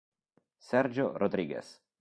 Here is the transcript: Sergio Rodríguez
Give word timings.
Sergio 0.69 1.13
Rodríguez 1.13 1.77